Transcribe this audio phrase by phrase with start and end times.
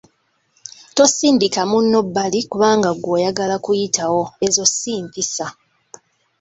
[0.95, 5.47] "Tosindika munno bbali kubanga ggwe oyagala kuyitawo, ezo si mpisa."